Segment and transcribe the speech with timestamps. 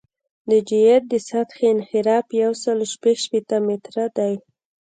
[0.49, 4.33] د جیوئید د سطحې انحراف یو سل شپږ شپېته متره دی